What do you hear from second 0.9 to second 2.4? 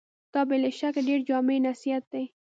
ډېر جامع نصيحت دی.